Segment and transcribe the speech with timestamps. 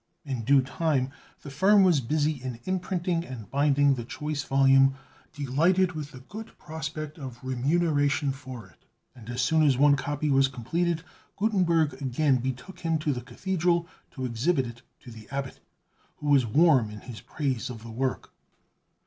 [0.25, 1.11] In due time
[1.43, 4.95] the firm was busy in imprinting and binding the choice volume,
[5.31, 8.83] delighted with the good prospect of remuneration for it;
[9.15, 11.03] and as soon as one copy was completed,
[11.37, 15.59] Gutenberg again betook him to the Cathedral to exhibit it to the Abbot,
[16.15, 18.33] who was warm in his praise of the work.